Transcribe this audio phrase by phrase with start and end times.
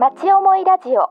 [0.00, 1.10] 町思いラジオ。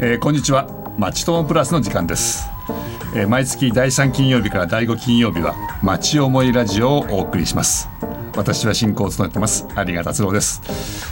[0.00, 0.66] えーこんにちは。
[0.98, 2.48] 町友プラスの時間です、
[3.14, 7.93] えー毎月第3金曜日から第5金曜日は町思いラジオをお送りします。
[8.36, 9.66] 私は進行を務めてます。
[9.86, 10.60] 有賀達郎です。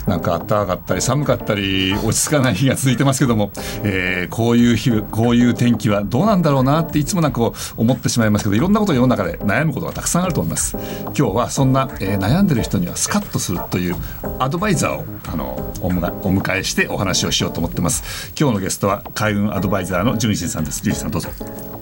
[0.07, 3.51] なんか暖かかったり寒かったり落ち着かない日が続いてますけども、
[3.85, 10.77] えーこういう日こういう天気はどうなんだろうなっていつもなんか思ってしまいますけどいろんなこと世の中で悩むことがたくさんあると思います。
[11.07, 13.97] 今日はそんな、えー悩んでる人にはスカッとするという
[14.39, 18.33] アドバイザーをあのおむがお迎えしてお話をしようと思ってます。
[18.39, 20.83] 今日のゲストは海運アドバイザーの純真さんです。
[20.83, 21.29] 純真さんどうぞ。
[21.29, 21.35] よ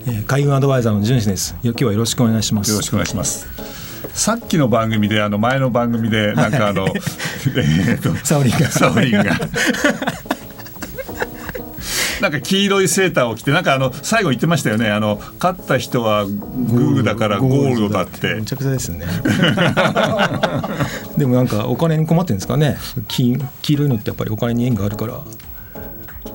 [0.07, 1.53] えー海運アドバイザーの純志です。
[1.63, 2.75] よ今日はよろしくお願いします。
[2.75, 3.80] ろしくお願いします
[4.15, 6.87] さっきの番組であの前の番組でなんかあの
[7.57, 9.25] えーとサオリンがサオリンが
[12.21, 19.07] なんか黄色いセーターを着てなんかあの最後言ってましたよねあの勝った人はグーだからゴールドだってめちゃくちゃですね。
[21.17, 22.77] でもなんかお金に困ってるんですかね。
[23.09, 25.15] 黄黄色いのってやっぱりお金に縁があるから。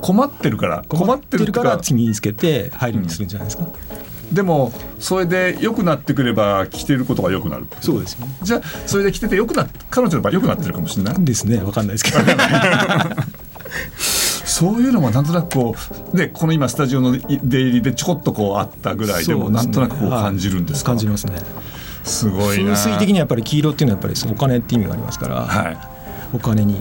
[0.01, 3.67] 困ってるから困ってるからか気につけて入るようにするんじゃないですか。
[4.31, 8.35] でもそれで良くなってくれば着てることが良くなるそうですよね。
[8.43, 11.23] じゃあそれで着てて良くな彼女の場合良くなってるかもしれない？
[11.23, 11.61] ですね。
[11.61, 12.17] わかんないですけど。
[14.45, 15.75] そういうのもなんとなくこ
[16.13, 21.33] うでこの今スタジオの出入りでちょこっとこうあったぐらいでもなんとなくこうはい感じるんですか、感じますね。
[22.03, 25.77] すごいな風水的にはやっぱり黄色っていうのはやっぱりお金って意味がありますから、はい、
[26.33, 26.75] お金に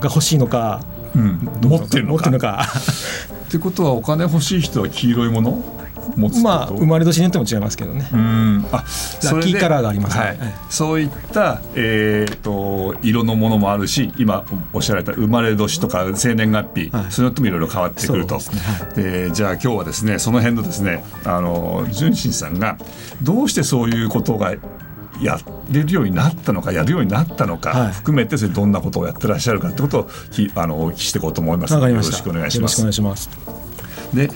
[0.00, 0.82] が欲しいのか、
[1.14, 2.64] うん、持ってるのか持ってるのか。
[3.48, 5.62] ってことはお金欲しい人は黄色いもの？
[6.16, 8.08] 持つまあ生まれ年によっても違いますけどね。
[8.12, 8.66] うん。
[8.72, 10.54] あラッキーカラーがありますねはいはい。
[10.70, 17.12] そういった、えー、と色のものもあるし今おっしゃられた生まれ年とか生年月日、はい。
[17.12, 18.36] それによってもいろいろ変わってくると。
[18.36, 18.60] ですね。
[18.60, 22.78] はでじゃあ今日はですねその辺のですねあの純真さんが
[23.22, 24.54] どうしてそういうことが
[25.20, 25.38] や
[25.70, 27.92] れるようになったのかやるようになったのか、はい。
[27.92, 31.74] 含めてそれどんなことをやってらっしゃるかってことをきあのお聞きしていこうと思います。
[31.74, 32.80] のでよろしくお願いします。
[32.80, 33.16] よろしくお願い。
[33.16, 33.58] します。
[34.14, 34.30] で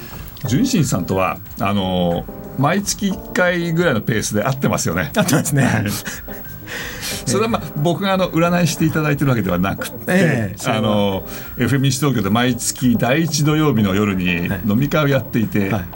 [0.48, 2.24] 純真さんとはあの
[2.58, 5.10] 毎月1回ぐらいのペースで会ってますよね。
[5.16, 5.84] 合ってますね。
[7.26, 11.24] それはまあ僕があの占いしていただいてるわけではなくて、ええそれはあの
[11.56, 15.86] FM 西東京で毎月第一土曜日の夜にはい飲み会をやっていて、ははいい。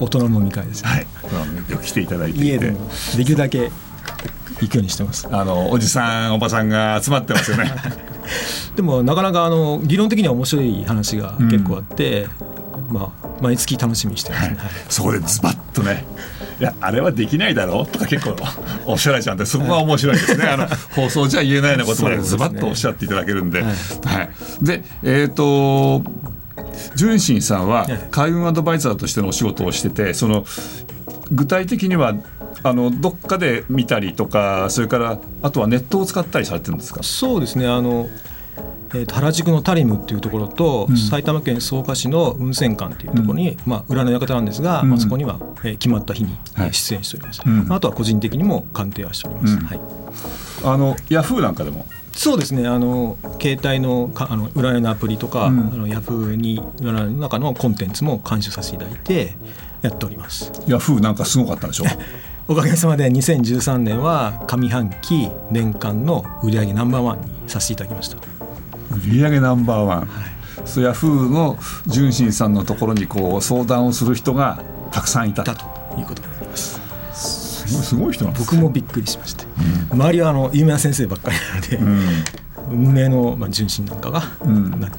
[0.00, 1.06] 大人の飲み会ですね。
[1.68, 3.70] よく来ていただいていて家できるだけ
[4.60, 5.28] 行くようにしてます。
[5.30, 7.72] あのおじさんおばさんが集まってますよね。
[8.76, 12.28] でもなかなかあの議論的には面白い話が結構あって、
[12.90, 14.56] まあ毎月楽しみにしてますね。
[14.58, 14.68] はい。
[14.88, 16.04] そこでズバッとね
[16.60, 18.36] 「いやあれはできないだろ?」とか結構
[18.86, 20.44] おっしゃられちゃうんでそこが面白いですね。
[20.48, 23.62] あの放送じゃ言えないようなことまでズバッとおっしゃっていただけるんで。
[23.62, 23.72] はい。
[24.04, 24.30] はい、
[24.62, 26.02] でえっ、と
[26.96, 28.08] 純真さんははい。
[28.10, 30.44] 海運アドバイザーとしてのお仕事をしててその
[31.30, 32.14] 具体的には
[32.64, 37.02] あのどっかで見たりとかそれからあとはネットを使ったりされてるんですか？
[37.02, 37.66] そうですね。
[37.68, 38.08] あの、
[38.94, 40.96] えーと原宿のタリムっていうところと、うん。
[40.96, 44.90] 埼玉県草加市の雲泉館っていうところに、まあ、占い館なんですが、うん。
[44.90, 46.74] まあ、そこには、えー決まった日に、えーはい。
[46.74, 47.72] 出演しております、うん。
[47.72, 49.60] あとは個人的にも鑑定はしております、うん。
[49.64, 49.80] はい、
[50.64, 51.86] あのヤフーなんかでも？
[52.12, 52.66] そうですね。
[52.66, 55.58] あの携帯のかあの占いのアプリとか、うん。
[55.58, 59.36] あのヤフーに占いの中のコンテンツも監修させていただいて
[59.82, 60.50] やっております。
[60.66, 61.84] ヤフーなんかすごかったんでしょ？
[62.50, 68.16] おかげさまで2013年は上半期年間の売上ナンバーワンにさせていただきました
[68.90, 70.08] 売上ナンバーワン、
[70.64, 75.44] そうヤフーの純真さんのところにこう相談をする人がたくさんいた。
[75.44, 75.64] だと
[75.98, 76.80] いうことになります。
[77.12, 79.44] すごい人なんです僕もびっくりしました、
[79.90, 81.76] 周りはあの有名な先生ばっかりなので、
[82.70, 84.80] うん、無名の、まあ、純真なんかがん。
[84.80, 84.90] なっ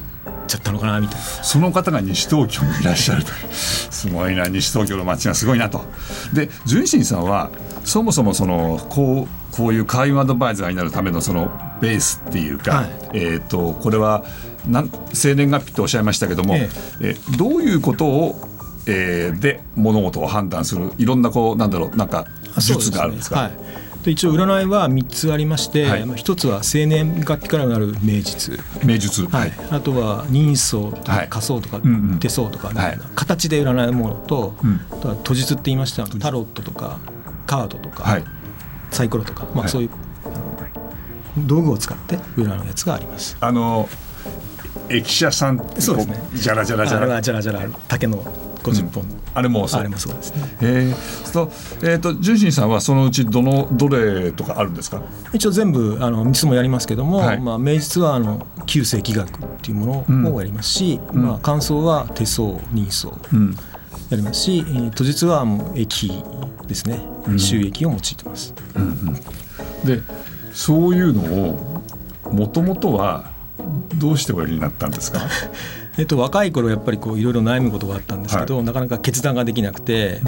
[0.50, 3.30] ちゃったのかなみたいな、その方が西東京にいらっしゃると。
[3.30, 5.84] いうすごいな西東京の街がすごいなと。
[6.32, 7.50] で純真さんは
[7.84, 12.90] そもそもそのこうこういう会話アドバイザーになるためのそのベースっていうか、はい。
[13.14, 14.24] えー、とこれは
[14.68, 16.68] なん生年月日とおっしゃいましたけども、え
[17.00, 17.16] え。
[17.38, 18.40] どういうことを、
[18.86, 22.26] えーで物事を判断するいろんなこうなんだろうなんか
[22.58, 23.40] 術があるんですか？
[23.40, 23.52] はい、
[24.04, 26.06] で一応占いは3つありまして、はい。
[26.06, 29.52] まあ、1つは生年月日からなる名実、名術はい。
[29.70, 31.28] あとは人相とはい。
[31.28, 31.80] か仮想とか
[32.18, 32.96] 手相とかみたい。
[32.96, 34.80] なは形で占うものと、うん。
[35.22, 36.98] 都実って言いましたタロットとか
[37.46, 38.24] カードとか、はい。
[38.90, 39.68] サイコロとか、まあ、はい。
[39.68, 39.90] そういう
[41.38, 43.36] 道具を使って占うやつがあります。
[43.40, 43.88] あの
[44.88, 46.28] 駅舎さんそうですね。
[46.34, 48.24] じゃらじゃらじゃらじゃらじゃら竹の
[48.62, 49.04] 50本、
[49.34, 50.42] あれもそうあれもそうですね。
[50.62, 51.50] へえそう
[51.82, 55.02] えっ、と純真さんはそのうちどのどれとかあるんですか？
[55.32, 57.40] 一応全部あの3つもやりますけども、はい。
[57.40, 63.56] まあ、明治はあの旧世紀学っていうものをやりますし、まあ、感想は手相人相うん。
[64.10, 66.12] やりますし、えー都実はもう液
[66.66, 67.00] ですね。
[67.38, 68.52] 収益を用いてます、
[69.84, 70.02] で
[70.52, 71.82] そういうのを
[72.32, 73.30] もともとは
[73.96, 75.20] どうしておやりになったんですか？
[75.98, 80.20] えっと、若い頃やっぱりこういろいろ悩むことがあったんですけど、なかなか決断ができなくて、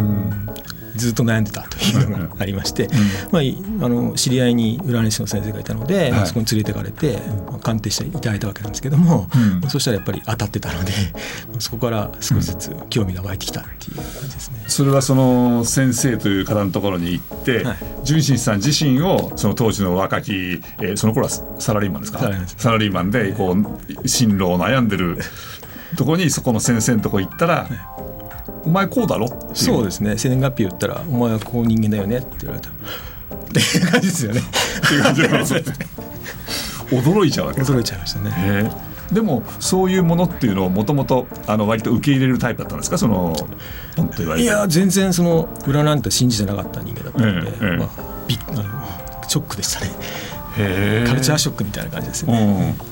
[1.02, 2.88] ずっと悩んでたというのがありまして、
[3.30, 9.28] まあ、いあの知り合いに占い師の先生がいたので、まあそこに連れてかれて、まあ鑑定していただいたわけなんですけども、
[9.62, 9.68] うん。
[9.68, 10.92] そしたらやっぱり当たってたので
[11.58, 14.64] そこから少しずつ興味が湧いてきたっていう感じですね。
[14.68, 17.76] それはその先生という方のところに行って、はい。
[18.04, 22.18] 純真さん自身をその当時の若き、えーその頃はサラリーマンですか？
[22.18, 23.56] サラリーマンでこ
[24.04, 25.18] う進路を悩んでる
[25.96, 27.68] ところにそこの先生のとこ行ったら
[28.64, 30.16] 「お前こうだろ?」そうですね。
[30.16, 32.70] 生年月日言ったら「お前はこう人間だよね」って言われた。
[32.70, 32.72] っ
[33.52, 34.40] ていう感じですよね。
[34.40, 35.62] っていう感じなんですね。
[36.90, 37.62] 驚いちゃうわけ。
[37.62, 38.70] 驚いちゃいましたね。
[39.10, 42.96] でもそういうものっていうのをもともとあの割と受け入れるタイプだったんですか？
[42.96, 43.34] その
[44.38, 47.76] いや全然その占いなんて信じてなかった人間だったので、ええええ。
[47.76, 47.88] まあ、
[48.26, 48.62] びっあの
[49.28, 49.90] ショックでしたね。
[51.06, 52.91] カルチャーショックみたいな感じですよね、うん、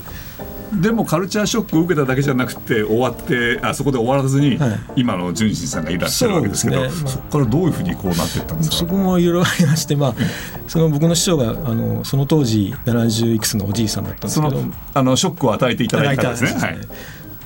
[0.72, 4.80] でもカルチャーショックを受けただけじゃなくて終わってあそこで終わらずに、はい。
[4.96, 6.88] 今の純真さんがいらっしゃるわけですけどね。
[6.88, 10.14] まあこからどういうふうにこうなっていったんですそかこもいろいろありまして、まあ、
[10.68, 14.62] その僕の師匠があのその当時70いくつのおじいさんだったんですそけど。
[14.62, 16.60] のあのショックを与えていただいた方ですね。
[16.60, 16.78] はい。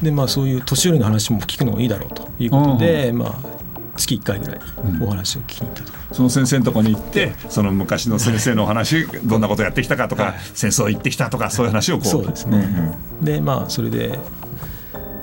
[0.03, 3.54] でまあ、そういう年寄りの話も聞くのがいいだろうということで、まあ、
[3.97, 4.61] 月1回ぐらい
[5.01, 5.93] お話を聞きに行ったと。
[6.15, 10.35] その先生のところに行ってその昔の先生のお話 どんなことやってきたかとか、はい。
[10.55, 12.07] 戦争行ってきたとかそういう話をこう。
[12.09, 14.19] そうですね、でまあそれで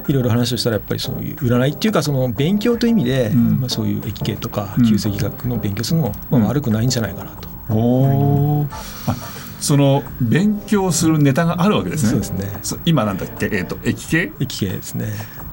[0.08, 3.60] いろいろ話をしたらやっぱりそういう占いっていうかその勉強という意味で、ん。
[3.60, 4.86] まあ、そういう易経とかうん。
[4.86, 8.68] 旧世紀学の勉強するのも、まあ、悪くないんじゃないかなと、おー。
[9.08, 9.16] あ
[9.62, 12.10] その勉強するネタがあるわけですね。
[12.10, 12.60] そうですね。
[12.64, 15.06] そ今なんだっけ、えー、と易経易経ですね。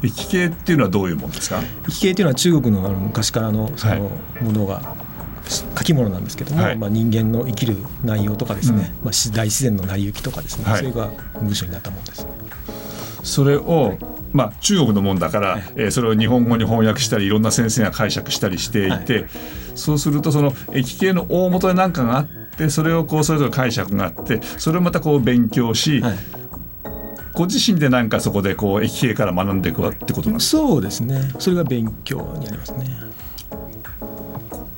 [0.02, 1.60] 易経っていうのはどういうもんですか？
[1.87, 4.10] 易経というのは中国のあの昔からのその
[4.40, 4.96] ものが、
[5.76, 6.76] 書き物なんですけども、はい。
[6.76, 9.05] まあ、人間の生きる内容とかですね、うん。
[9.05, 10.78] まあ、し大自然の成り行きとかですね、はい。
[10.78, 11.10] それが
[11.40, 12.25] 文章になったものです。
[12.25, 12.31] ね。
[13.22, 13.99] それを、
[14.32, 19.26] まあ、中国のもんだから、えーそれを日本語に翻訳したりいろんな先生が解釈したりしていて、
[19.75, 22.28] そうするとその易経の大元で何かがあっ
[22.58, 26.19] てそれをこうそれぞれ解釈があってそれをまたこう勉強し、はい。
[27.34, 31.31] ご自身で何かそこでこう易経から学んでいくってことなんですそうですね。
[31.38, 33.08] それが勉強になりますね。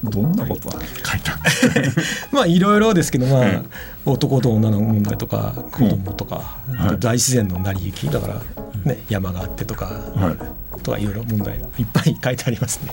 [0.04, 1.92] どんなことが書いてある
[2.32, 3.62] まあいろいろですけど、まあえ
[4.04, 6.42] 男と女の問題とか子供とか、
[6.74, 6.98] はい。
[6.98, 8.40] 大自然の成り行きだから、
[8.84, 10.80] ね、山があってとか、はい。
[10.82, 12.92] とかいろいろ問題がいっぱい書いてありますね。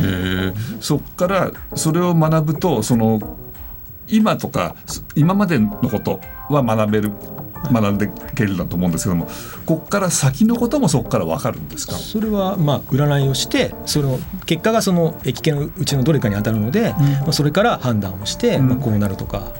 [0.00, 0.52] え。
[0.54, 3.20] ーそっからそれを学ぶとその
[4.08, 7.12] 今とかそ今までのことは学べる
[7.72, 9.28] 学んでいけるんだと思うんですけども
[9.66, 11.94] こっから先のこともそこから分かるんですか？
[11.94, 18.68] それはまあ占いをしてその結果がその駅系のうちのどれかに当たるので、まあ、それから判断をして、うん。
[18.68, 19.52] まあ、こうなるとか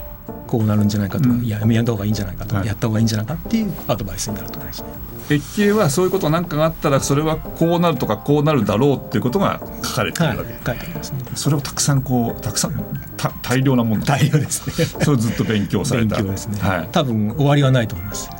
[0.49, 1.45] こうなるんじゃないかとか、うん。
[1.45, 2.67] いややめた方がいいんじゃないかとか、はい。
[2.67, 4.83] やった方がいいんじゃないかっていうアドバイスになると思います。
[4.83, 4.89] ね。
[5.31, 11.19] 駅経はそういうことなんかがあったらそれはこうなるとかこうなるだろうっていうことが書かれていはいるわけ、、書いてありますね。
[11.35, 12.73] それをたくさんこうたくさん
[13.17, 14.05] た大量なもの。
[14.05, 14.87] 大量ですね。
[15.05, 18.31] それをずっと勉強され勉た強ですね、はい、多分終わりはないと思います。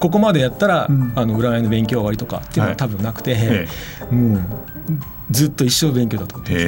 [0.00, 1.12] ここまでやったら、うん。
[1.14, 3.68] あの占いの勉強は終わりとかっていうのは多分なくて、え
[4.10, 4.42] もう
[5.30, 6.58] ずっと一生勉強だと思ってま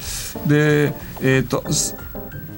[0.00, 0.38] す。
[0.38, 0.90] へえ。
[0.90, 1.96] でえっ、とす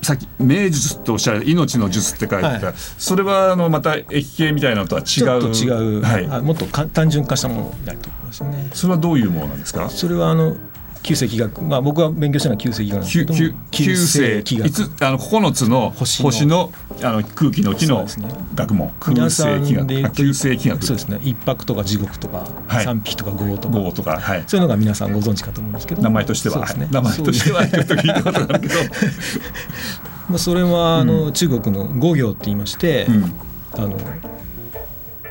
[0.03, 2.75] さっき「名術」っておっしゃる「命の術」って書いてた、はい。
[2.77, 5.07] それはあのまた駅系みたいなのとは違う。
[5.07, 8.71] ちょっと違う、はい、あもっとか単純化したものになると思いますね。
[8.73, 9.91] それはどういうものなんですか？
[9.91, 10.57] それはあの
[11.03, 11.63] 旧世紀学。
[11.63, 13.33] まあ僕は勉強したのは旧世紀学なんですけど。
[13.33, 14.67] も九九九世紀学。
[14.69, 18.29] いつあの9つの星星ののあの空気の木のそうですね。
[18.55, 18.93] 学問。
[19.09, 19.83] 皆さん九世紀学。
[19.83, 20.85] あで言うと九世紀学。
[20.85, 21.21] そうですね。
[21.23, 22.85] 一泊とか地獄とか、はい。
[22.85, 23.79] 三匹とか五とか。
[23.79, 26.03] 号とか、はい、そういうのが皆さんご存知かと思うんですけど。
[26.03, 26.91] 名前としては、ねはい。
[26.91, 28.75] 名前としてはちょっと聞いたことがあるけど、
[30.29, 33.33] まあ、それはあの、中国の五行って言いまして、うん。
[33.73, 33.97] あの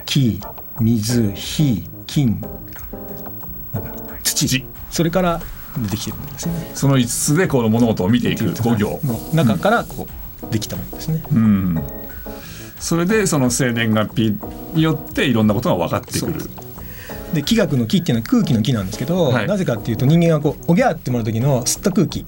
[0.05, 0.39] 木
[0.79, 2.41] 水火金。
[3.73, 3.91] なんか
[4.23, 4.47] 土。
[4.47, 4.65] 土。
[4.89, 5.41] それから
[5.77, 6.71] 出てきてるんですね。
[6.73, 10.07] その5つでこの物事を見ていく5行、の中からこ
[10.43, 11.83] うできたものですね、うん、
[12.79, 14.37] それでその生年月日
[14.73, 16.49] によっていろんなことが分かってくる。
[17.33, 19.47] で気学の気っていうのは空気の気なんですけど、はい。
[19.47, 22.25] なぜかっていうと人間がこうおぎゃーってもらう時の吸った空気、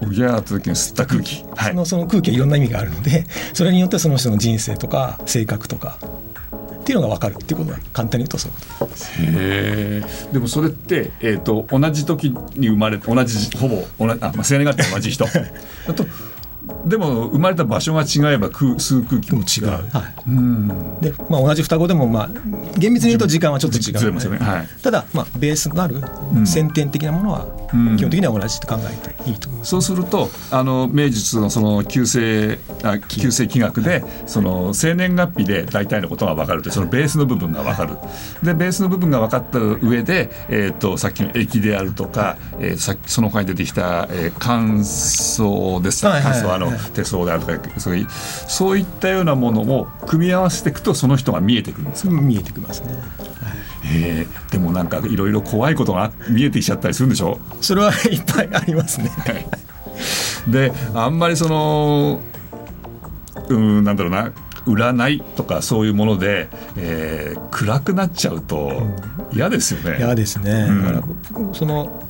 [0.00, 1.70] おぎゃーと時に吸った空気、はい。
[1.70, 5.98] そのその空気はいろんな意味があるのでそれによってその人の人生とか性格とか
[6.82, 8.90] っていうのが分かるっていうことは簡単に言うとそういうこと。
[8.90, 9.12] です。
[9.18, 15.24] へでもそれって、えーと、同じ時に生まれ同じほぼ同じあ、まあ、生年月日同じ人。
[15.24, 16.04] あ と
[16.84, 19.70] でも生まれた場所が違えば空吸う空気も違う。
[19.70, 21.00] はい、うん。
[21.00, 22.30] で、まあ、同じ双子でも、まあ、
[22.78, 24.38] 厳密に言うと時間はちょっと違う、ね、ね。
[24.38, 26.00] はい、ただ、まあ、ベースがある
[26.44, 27.46] 先天的なものは
[27.96, 37.96] 基本的には同じと考えていいと思います、そうするとあの名実のその旧世あ旧世気学でその生年月日で大体のことが分かるとそのベースの部分が分かる。
[38.42, 52.10] でベースの部分が分かった上で、えーと、さっきの液であるとか、えー、さっきその他に出てきた、えー、乾燥です、はいはい、乾燥あの手相であるとかそういそういったようなものを組み合わせていくとその人が見えてくるんですか？
[52.12, 52.94] 見えてきますね。
[53.84, 57.38] えー、でもなんかいろいろ怖いことが見えてきちゃったりするんでしょ？
[57.60, 59.10] それはいっぱいありますね。
[60.48, 62.20] であんまりその
[63.48, 64.32] うんなんだろうな
[64.66, 68.70] 占いとかそういうもので、えー、暗くなっちゃうと
[69.32, 69.96] 嫌ですよね。
[69.98, 72.01] 嫌、うん、ですね、うん、だからその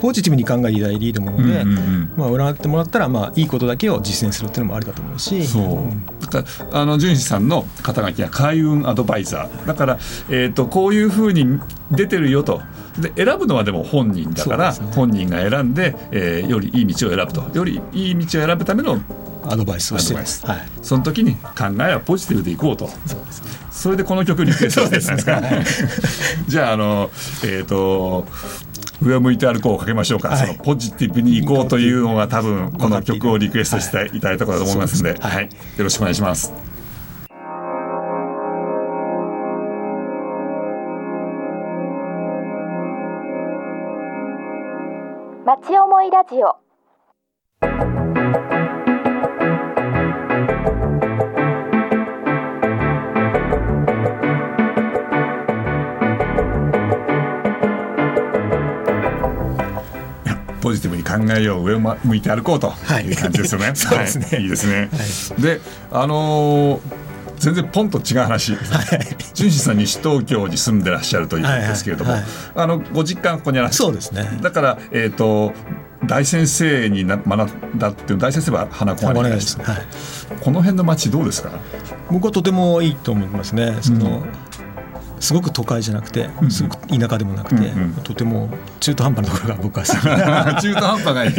[0.00, 5.46] ポジティブに考えていただいていいと思うので、うんうんうん、まあ、占ってもらったら、まあ、いいことだけを実践するっていうのもありだと思うし。
[5.46, 9.98] そう、うん、だからあの純次さんの肩書きは開運アドバイザーだから、
[10.28, 11.60] えーと、こういうふうに
[11.90, 12.62] 出てるよと。
[12.98, 17.44] で選ぶのはでも本人だから、ね、本人が選んで、えー、よりいい道を選ぶと。
[17.52, 18.98] よりいい道を選ぶための
[19.44, 20.14] アドバイスをして。
[20.14, 20.26] はい、
[20.82, 22.88] その時に考えはポジティブでいこうと。
[22.88, 25.64] そうです、ね、それでこの曲リクエストしたんですか、ね、
[26.48, 27.10] じゃああの
[27.44, 28.26] えっ、ー、と
[29.02, 35.50] 上向いて歩こうをかけましょうか、はい、そのポジティブに行こうというのが多分この曲をリクエストしていただいたことだと思いますので、はい、はい、よ
[35.84, 36.52] ろしくお願いします。
[45.46, 46.65] 町思いラジオ
[60.66, 63.66] ポジティブに考えよう上を向いて歩こうという感じですよね。
[63.66, 64.88] はい、そうですね、はい、いいですね。
[64.92, 65.60] はい、で
[65.92, 66.80] あのー
[67.38, 68.62] 全然ポンと違う話、はい、
[69.34, 72.20] 純次さん西東京に住んでらっしゃるというんですけれども、はい。
[72.22, 74.38] はいはい、あのご実家ここにあらそうですね。
[74.40, 75.52] だから、えーと、
[76.06, 79.82] 大先生にな学んだっていう大先生は花子がいらっしゃる、はい、
[80.40, 81.50] この辺の町どうですか？
[82.10, 83.76] 僕はとてもいいと思いますね。
[83.82, 84.45] その、うん
[85.20, 89.92] すごく都会じゃなくて、すごく田舎でもなくて、うんうん、とても中途半端なところが僕は好
[90.60, 91.32] き中途半端がいい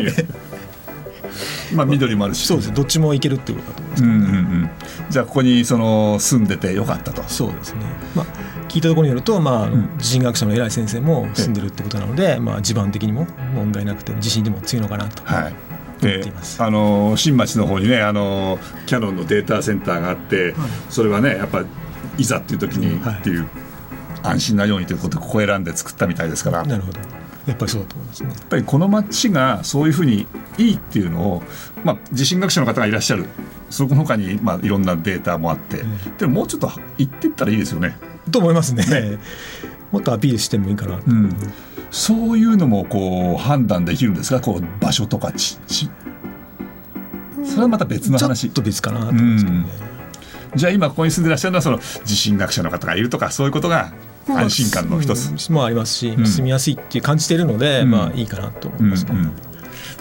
[1.74, 2.74] まあ緑もあるし、そうです。
[2.74, 4.70] どっちも行けるってことだと思います、ね、うんうんうん、
[5.10, 7.24] じゃあここにその住んでてよかったと。
[7.28, 7.82] そうですね、
[8.16, 8.26] まあ、
[8.68, 15.24] 聞いたところによると、まあ、地震学者の偉い先生も住んでるってことなので、まあ、地盤的にも問題なくて地震でも強いのかなと。
[15.24, 15.54] はい。
[16.02, 20.54] であの新町の方にねあのキャノンのデータセンターがあって、はい、
[20.92, 21.64] それはねやっぱ
[22.20, 23.48] いざっていう時にっていう、
[24.30, 26.64] 安心なようにということでここ選んで作ったみたいですから。
[26.64, 27.00] なるほど
[27.48, 28.30] やっぱりそうだと思いますね。
[28.30, 31.44] やっぱりこの町がそういうふうにいいっていうのを、
[31.86, 33.26] まあ、地震学者の方がいらっしゃる
[33.70, 37.98] そこの他に、まあ、いろんなデータもあって、うん、でももうちょっと言っていったらいいですよね。
[38.30, 39.18] と思いますね。
[39.94, 41.34] もっとアピールしてもいいかな、うん、
[41.90, 44.42] そういうのもこう判断できるんですか？
[44.42, 45.90] こう場所とか地地
[47.46, 48.48] それはまた別の話。
[48.48, 49.66] ちょっと別かなと思うんですけどね。
[50.56, 53.94] じゃあ今ここに住んでらっしゃるのはその地震学者の方がいるとかそういうことが
[54.30, 55.52] 安心感の一つ。
[55.52, 59.12] もありますし、うん、住みやすいって感じているので、うん、まあいいかなと思いますね。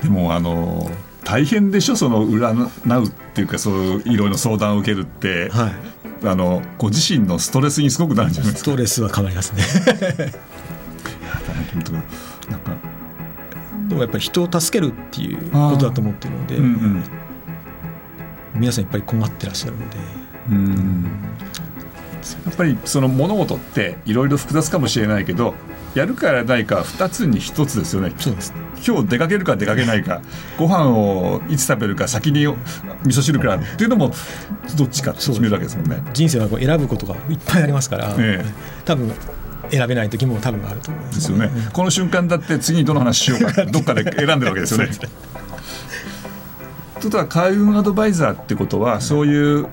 [0.02, 0.90] でもあの
[1.24, 1.96] 大変でしょ？
[1.96, 5.74] その占うっていうかそういういろいろ相談を受けるって、はい、
[6.28, 8.70] あのご自身のストレスにすごくなるんじゃないですか。
[8.70, 9.62] ストレスは変わりますね。
[12.48, 12.76] なんか
[13.88, 17.04] でもやっぱり人を助けるっていうことだと思ってるので、うんうん、
[18.54, 19.96] 皆さんやっぱり困ってらっしゃるので。
[20.50, 21.06] うん
[22.34, 25.54] やっぱりその物事っていろいろ複雑かもしれないけど
[25.94, 28.12] やるかやらないか2つに1つですよね。
[28.18, 28.52] そうです。
[28.86, 30.20] 今日出かけるか出かけないか
[30.58, 32.56] ご飯をいつ食べるか先に味
[33.06, 34.12] 噌汁からっていうのも
[34.76, 36.02] どっちか決めるわけですもんね。
[36.12, 38.52] 人生はこう選ぶことがいっぱいありますから、ええ、
[38.84, 39.10] 多分
[39.70, 44.90] 選べない時も多分あると思います、ですよね、うん、この瞬間だって次にどの話しようか どっかで選んでるわけですよね。
[44.94, 45.10] という
[47.04, 49.66] ことは開運アドバイザーってことはそういう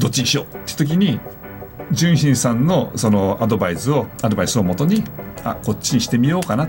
[0.00, 0.56] どっちにしよう？
[0.56, 1.20] って時に
[1.90, 5.04] 純真さんのそのアドバイスをアドバイスをもとに
[5.44, 6.64] あこっちにしてみようかな。
[6.64, 6.68] っ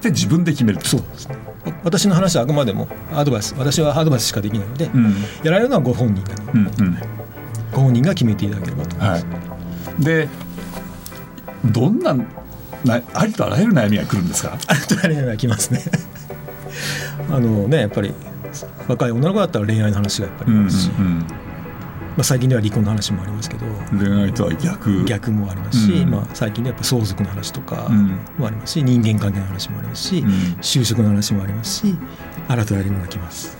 [0.00, 1.00] て自分で決めるそう。
[1.00, 1.36] ですね
[1.84, 6.98] 私の話はあくまでもアドバイス私はアドバイスしかできないので、うん、やられるのはご本人が、うんうん、
[7.72, 9.30] ご本人が決めていただければと思います、は
[10.00, 10.28] い、で
[11.66, 12.14] どんな
[12.84, 14.58] なありとあらゆる悩みが来るんですか？
[14.66, 15.80] ありとあらゆる悩みが来ますね。
[17.30, 18.12] あのねやっぱり
[18.88, 21.26] 若い女の子だったら恋愛の話がやっぱりあるし、うんうんうん
[22.20, 23.64] あ、最近では離婚の話もありますけど
[23.98, 25.04] 恋愛とは逆。
[25.04, 26.10] 逆もありますし、うん。
[26.10, 28.18] まあ、最近ではやっぱ相続の話とかうん。
[28.38, 30.28] もありますし人間関係の話もありますし、うん。
[30.60, 31.96] 就職の話もありますし
[32.48, 33.56] 新たなものが来ます。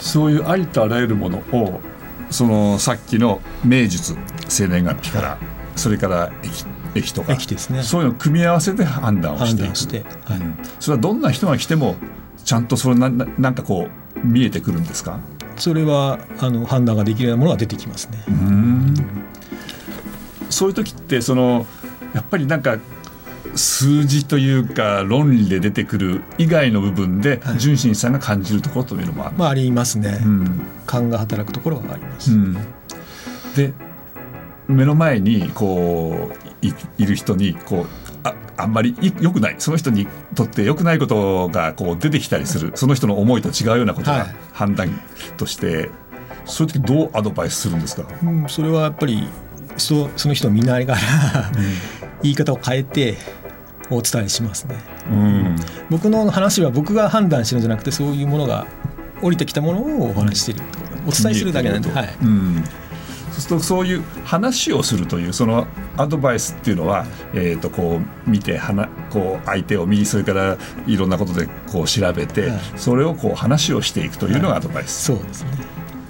[0.00, 1.80] そういうありとあらゆるものを
[2.30, 4.16] そのさっきの名術
[4.48, 5.38] 生年月日から
[5.74, 7.82] それから駅駅とか駅ですね。
[7.82, 9.76] そういうのを組み合わせて判断をしていく。
[9.76, 10.38] して、はい。
[10.38, 10.56] うん。
[10.78, 11.96] それはどんな人が来ても
[12.44, 15.18] ちゃんとそれなななんかこう見えてくるんですか？
[15.56, 18.24] それはあの判断ができるようなものが出てきますね。
[18.28, 18.94] うん
[20.50, 21.66] そういう時ってその
[22.14, 22.78] やっぱりなんか
[23.54, 30.20] 数字というか論理で出てくる以外の部分ではい純真さんが感じるところというのもある、まあありますね。
[30.24, 32.32] うん勘が働くところはあります。
[32.32, 32.56] うん
[33.54, 33.72] で
[34.68, 36.32] 目の前にこ
[36.62, 38.05] ういいる人にこう
[38.56, 44.36] ああんまりい良くないその人にとって良くないことがこう出てきたりするその人の思いと違うようなことがはい。
[44.52, 45.00] 判断
[45.36, 45.90] として、
[46.46, 49.28] そういう時どうアドバイスするんですか、うん、それはやっぱり
[49.76, 51.00] そその人を見ながら
[52.22, 53.18] 言い方を変えて
[53.90, 54.76] お伝えしますね。
[55.10, 55.56] うん。
[55.90, 58.66] 僕の話は僕が判断してるんじゃなくてそういうものが
[59.22, 60.60] 降りてきたものをお話ししてる
[61.06, 62.64] お伝えするだけなんで、はい、うん、
[63.36, 65.66] そうするとそういう話をするというその
[65.96, 75.50] アドバイスっていうのは、えー、とこう見て話こう相手を見それからいろんなことでこう調べて、はいそれをこう話をしていくというのがアドバイス、そうですね。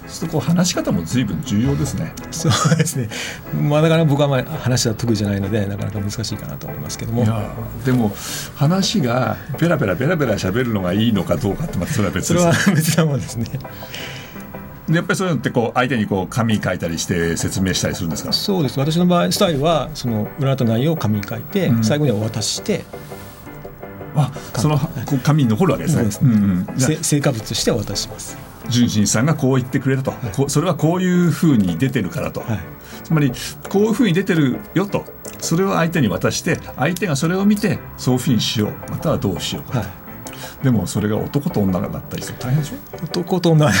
[0.07, 2.13] そうこう話し方も随分重要ですね。
[2.31, 3.09] そうですね。
[3.53, 7.27] まあだから僕はあんまり話は得意じゃないのでなかなか難しいかなと思いますけどもい。
[7.27, 7.51] や
[7.85, 8.13] でも
[8.55, 13.47] 話がベラベラベラベラ喋るのがいいのかどうかってまたそれは別そですれは別なものですね。
[14.87, 18.31] でやっぱりそういうのってこう相手にこう紙書いたりして説明したりするんですか？
[18.31, 18.79] そうです。
[18.79, 21.83] 私の場合スタイルはその占った内容を紙に書いて、うん。
[21.83, 22.85] 最後にはお渡しして、
[24.15, 24.79] あその
[25.23, 25.49] 紙に。
[25.49, 26.11] 残るわけですね。
[26.11, 26.65] そうん
[27.01, 28.37] 成果物としてお渡しします。
[28.69, 32.59] 純真さんがこう言ってくれたと、こうそれはこういうふうに出てるからと、はい。
[33.03, 33.31] つまり
[33.69, 35.05] こういうふうに出てるよと。
[35.39, 38.71] それを相手に渡して相手がそれを見てそういうふうにしよう。
[38.89, 39.87] またはどうしようか、はい。
[40.63, 43.71] でもそれが男と女がだったりすると大変でしょ、男と女が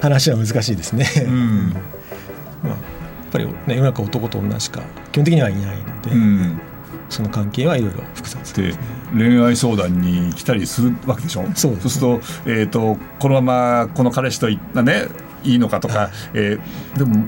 [0.00, 1.06] 話は難しいですね。
[1.26, 1.74] うん。
[2.62, 2.76] まあやっ
[3.32, 6.60] ぱり、ね、世の中男と女しか基本的にはいないので、うん、
[7.08, 8.74] その関係はいろいろ複雑で
[9.12, 11.44] 恋愛相談に来たりするわけでしょ？
[11.54, 15.06] そうですすると,、えー、とこのままこの彼氏といね
[15.44, 17.26] いいのかとか、えーでも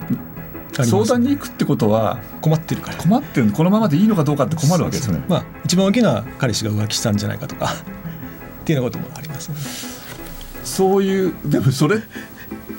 [0.72, 2.96] 相談に行くってことは困ってるから。
[2.96, 5.22] 困ってるこのままでいいのかどうかって困るわけですよね。
[5.28, 7.74] まあ一番大きな彼氏が浮気したんじゃないかとか
[8.62, 9.60] っていうようなこともありますよね。
[10.64, 12.00] そういうでもそれっ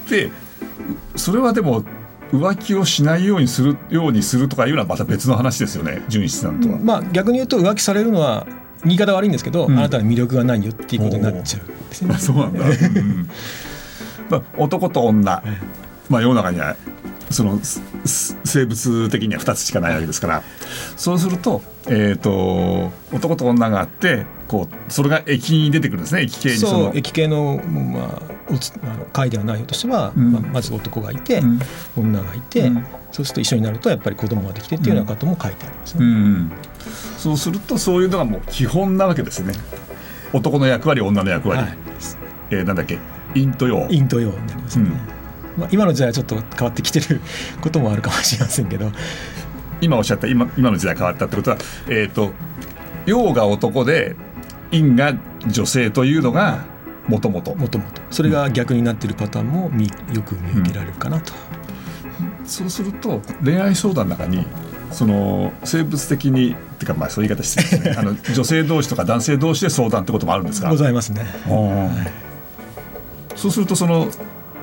[0.07, 0.31] て
[1.15, 1.83] それはでも
[2.31, 6.79] 浮気をしないようにするようにするとかいうのはまた別の話ですよね純一さんとは。
[6.79, 8.47] まあ逆に言うと浮気されるのは
[8.83, 12.17] 言い方悪いんですけど、うんあなたに魅力がないよっていうことになっちゃうんですねあ。
[12.19, 13.29] そうなんだ、うん
[14.29, 15.43] まあ、男と女、
[16.09, 16.75] まあ、世の中には
[17.33, 17.59] その
[18.05, 20.43] 生物的には2つしかないわけですから。
[20.95, 26.21] そうすると,、えー、と男と女があってこうそれが液に出てくるんですね。
[26.23, 26.91] 液系にその。
[26.93, 30.31] 液系の,、まあ、おつあの書いてある内容としては、うん。
[30.31, 31.59] まあ、まず男がいて、うん。
[31.97, 32.85] 女がいて、うん。
[33.11, 36.05] そうすると一緒になるとやっぱり子供ができてっていうようなことも書いてありますうね。
[36.05, 36.51] ん、
[37.17, 39.53] そうするとそういうのがもう基本なわけですね。
[40.33, 41.77] 男の役割女の役割、はい、
[42.49, 42.97] えーなんだっけ？
[43.35, 43.81] 陰と陽。
[43.87, 44.91] 陰と陽になりますよね。
[45.57, 47.21] まあ、今の時代はちょっと変わってきてる
[47.61, 48.91] こともあるかもしれませんけど、
[49.81, 52.31] 今おっしゃった今今の時代変わったってことは、えー、と
[53.05, 54.15] 陽が男で
[54.71, 55.13] 陰が
[55.47, 56.65] 女性というのが
[57.07, 61.33] もともともともとそれが逆になってるパターンも見よく見受けられるかなと。
[62.45, 64.45] そうすると恋愛相談の中に
[64.91, 67.95] その生物的にっていうかまあそういう言い方してね。
[67.99, 70.69] あの女性同士とか男性同士で相談ってこともあるんですか？
[70.69, 71.25] ございますね。
[73.35, 74.07] そうするとその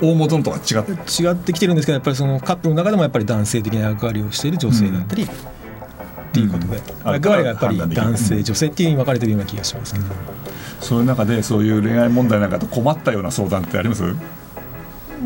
[0.01, 5.27] 大元のとは違って違ってきてるんですけどやっぱりそのカップルの中でもやっぱり男性的な役割をしている女性だったり、っ
[6.33, 7.13] ていうことで、うん。
[7.13, 10.07] 役割がやっぱり男性女性っていうふうに分かれてるような気がしますけど、
[10.81, 14.05] そういう中でそういう恋愛問題なんかと困ったような相談ってあります？
[14.05, 14.13] や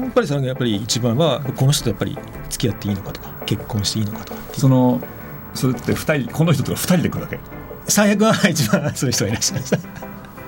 [0.09, 2.19] っぱりそれがやっぱり一番はこの人とやっぱり
[2.51, 5.01] 付き合っていいのかとか結婚していいのかとかその
[5.55, 7.39] それって二人この人とか二人で来るわけ？
[7.87, 9.79] 最悪は一番そういう人がいらっしゃいました。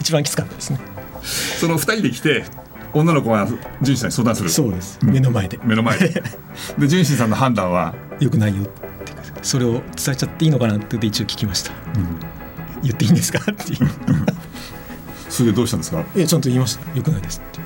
[0.01, 0.81] 一番きつかったですね。
[1.23, 2.45] その二人で来て
[2.93, 3.47] 女の子が
[3.83, 4.49] 純子さんに相談する。
[4.51, 4.99] そうです。
[5.03, 5.59] 目の前で。
[5.63, 6.23] 目の前で。
[6.79, 8.83] で純子さんの判断は、よくないよって。
[9.43, 11.73] それを伝えちゃっていいのかなって一応聞きました。
[12.83, 13.39] 言っていいんですか？
[13.41, 13.89] っていう。
[15.29, 16.03] それでどうしたんですか？
[16.15, 16.97] いやちゃんと言いました。
[16.97, 17.61] よくないですって。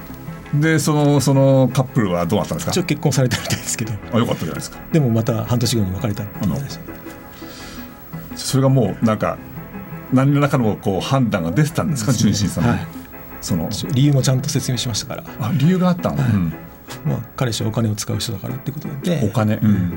[0.59, 2.73] でそのそのカップルはどうなったんですか？
[2.73, 3.93] 一応結婚されたみたいですけど。
[4.13, 4.79] あよかったじゃないですか。
[4.93, 6.79] でもまた半年後に別れたって話
[8.35, 9.39] それがもうなんか
[10.13, 12.13] 何らかのこう判断が出てたんですか？
[12.13, 12.87] 純真さんの、はい
[13.41, 15.25] その理由もちゃんと説明しましたから。
[15.41, 16.55] あ理由があったの、はいうん。
[17.05, 19.21] まあ、彼氏はお金を使う人だからってことで。
[19.25, 19.91] お金、うん、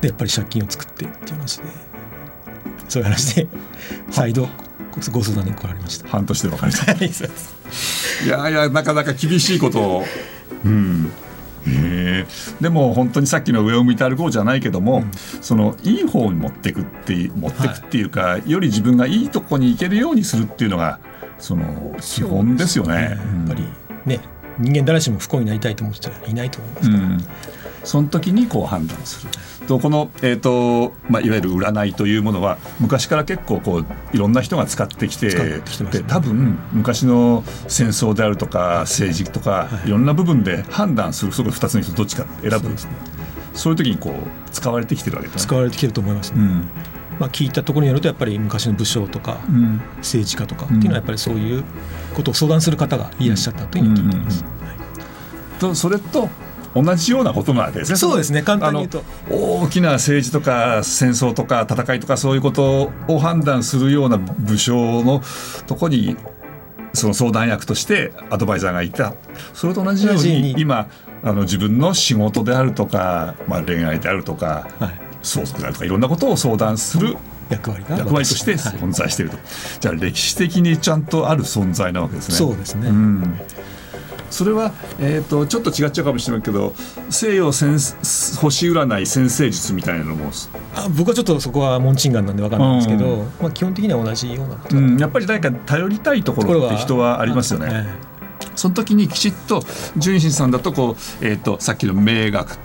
[0.00, 1.64] でやっぱり借金を作ってっていう話で。
[2.88, 3.48] そういう話で
[4.10, 4.48] 再度
[5.10, 6.08] ご相談に来られました。
[6.08, 6.92] 半年で別れた。
[6.92, 10.04] はいやいやなかなか厳しいことを、
[10.64, 11.10] うん、
[12.60, 15.04] でも本当にさっきの上を向いて歩こうじゃないけども、
[15.40, 21.00] そのいい方に持っていくっていう持っていくっていうか、より自分がいいとこに行けるようにするっていうのが
[21.38, 22.94] その基本ですよね。
[22.94, 23.64] やっぱり
[24.04, 24.20] ね
[24.58, 27.18] 人間誰しも不幸になりたいと思う人はいないと思いますから、うん、
[27.84, 29.30] その時にこう判断する。
[29.64, 35.90] とこの、えーとまあ、いわゆる占いというものは昔から結構こういろんな人が使ってきててきてね。
[35.90, 39.88] で多分昔の戦争であるとか政治とか、はい。
[39.88, 42.58] い、ろんな部分で判断するそこ2つの人どっちか選ぶ。
[42.58, 42.92] そうですね。
[43.54, 45.46] そういう時にこう使われてきてるわけですね。
[45.46, 46.68] 使われてきてると思いますね、うん。
[47.18, 49.80] まあ、聞いたところによるとやっぱり昔の武将とかうん。
[49.98, 51.64] 政治家とかっていうのはやっぱりそういう
[52.14, 54.66] ことを相談する方がいらっしゃったというふうに聞いています、うんうん。
[54.66, 54.76] はい。
[55.60, 56.28] とそれと
[56.74, 57.96] 同じようなことなわけですね。
[57.96, 59.04] そうですね簡単に言うと。
[59.30, 65.22] 大きな政治とか戦争とか戦いとかそういうことを判断するような武将の
[65.66, 66.16] とこに
[66.92, 69.14] その相談役としてアドバイザーがいた。
[69.52, 70.54] それと同じようにに。
[70.58, 70.88] 今
[71.22, 77.16] あの自分の仕事であるとか、まあ、恋愛であるとかはい、相続であるとかいろんなことを相談する
[77.48, 78.58] 役割が役割としてはい。
[78.78, 79.38] 存在していると、
[79.80, 82.34] じゃあ歴史的にちゃんとある存在なわけですね。
[82.34, 83.40] そうですね、うん、
[84.34, 86.74] それは、えー、とちょっと違っちゃうかもしれないけど
[87.08, 87.78] 西洋先
[88.40, 90.32] 星占い先生術みたいなのも、
[90.74, 97.68] あ僕はちょっとそこはモンチンガンなんで分かんないんですけど、うまあ、基本的には同じようなことだうん、やっぱり誰か頼りたいところって人はありますよね。
[97.70, 98.14] え
[98.56, 99.62] その時にきちっと
[99.96, 102.58] 純真さんだとこう、えー、とさっきの名学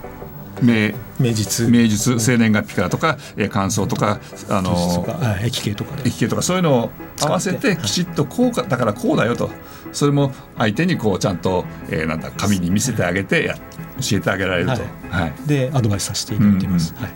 [0.61, 1.69] 名え名実。
[1.69, 4.19] 名術生年月日からとか、えー感想とか
[4.49, 6.91] あとのか、はい駅形とかで駅形とかそういうのを
[7.21, 9.49] 合わせてきちっとこうかだからこうだよと。
[9.91, 13.55] それも相手にこうちゃんと、えーなんだ紙に見せてあげてや
[13.99, 14.81] 教えてあげられると、はい。
[15.09, 15.33] はい。
[15.47, 17.09] でアドバイスさせていただいています、はい、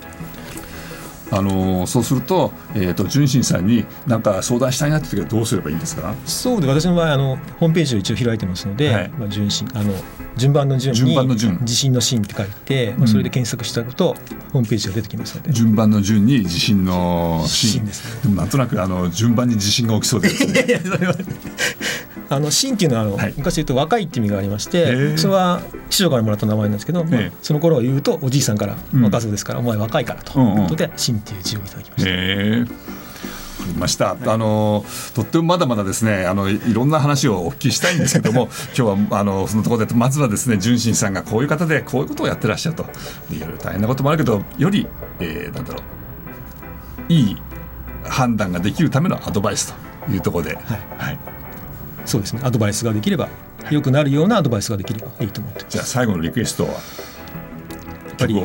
[1.36, 6.14] あのーそうすると,、えー、と純真さんに何か相談したいなって時はどうすればいいんですか？
[6.26, 9.10] そうで私の場合あのホームページを一応開いてますので、はい。
[9.10, 9.94] まあ、順心あの
[10.36, 11.60] 順番の順に順番の順。
[11.64, 14.16] 地震の震って書いて、まあ、それで検索していくと、
[14.52, 18.22] ホームページが出てきますので、順番の順に地震の地震震ですね。
[18.24, 20.66] でもなんとなくあの順番に地震が起きそうですね。
[20.68, 21.16] いやそれは
[22.36, 23.34] あの震っていうのはあの、はい。
[23.38, 29.04] 昔言うと若いって意味がありましへてえそれは師匠からもらった名前なんですけど、まあええその頃を言うとおじいさんからうん。
[29.04, 30.40] 若造ですから、お前若いからと。
[30.40, 32.94] いうことで震っていう字をいただきました。
[33.78, 42.86] ました、あのとってもまだまだですねあのいいろんな話をお聞きしたいんですけども 今日はあのそのところでまずはですね純真さんがこういう方でこういうことをやってらっしゃると
[43.32, 44.88] いろいろ大変なこともあるけどより、
[45.20, 47.38] えーなんだろういい
[48.04, 49.74] 判断ができるためのアドバイス
[50.06, 50.66] というところで、はい。
[50.98, 51.20] はい、
[52.06, 52.42] そうですね。
[52.44, 53.30] アドバイスができれば
[53.72, 56.72] 良くなるようなアドバイスができればいいと思ってじゃあ最後のリクエストは？
[56.72, 56.80] やっ
[58.18, 58.42] ぱり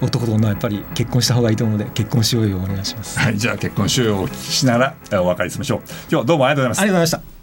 [0.00, 3.18] 男と女はやっぱり結婚した方がいいと思うので結婚しようよお願いします。
[3.18, 5.78] はい、じゃあ結婚しようをお聞きしながらえお別れしましょう。
[5.78, 6.80] 今日はどうもありがとうございます。
[6.80, 7.33] ありがとうございました。